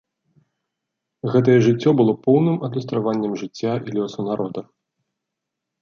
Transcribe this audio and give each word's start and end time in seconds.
Гэтае 1.35 1.57
жыццё 1.67 1.89
было 2.01 2.13
поўным 2.29 2.57
адлюстраваннем 2.69 3.33
жыцця 3.43 3.73
і 3.85 3.89
лёсу 3.99 4.21
народа. 4.31 4.61